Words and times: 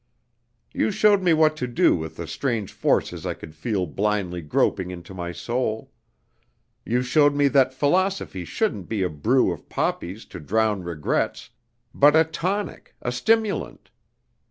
"You 0.73 0.89
showed 0.89 1.21
me 1.21 1.31
what 1.31 1.55
to 1.57 1.67
do 1.67 1.95
with 1.95 2.15
the 2.15 2.25
strange 2.25 2.73
forces 2.73 3.23
I 3.23 3.35
could 3.35 3.53
feel 3.53 3.85
blindly 3.85 4.41
groping 4.41 4.89
in 4.89 5.03
my 5.13 5.31
soul. 5.31 5.91
You 6.83 7.03
showed 7.03 7.35
me 7.35 7.47
that 7.49 7.71
philosophy 7.75 8.43
shouldn't 8.43 8.89
be 8.89 9.03
a 9.03 9.09
brew 9.09 9.51
of 9.51 9.69
poppies 9.69 10.25
to 10.33 10.39
drown 10.39 10.81
regrets, 10.81 11.51
but 11.93 12.15
a 12.15 12.23
tonic, 12.23 12.95
a 13.03 13.11
stimulant. 13.11 13.91